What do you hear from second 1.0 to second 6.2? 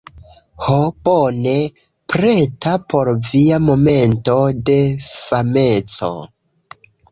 bone... preta por via momento de fameco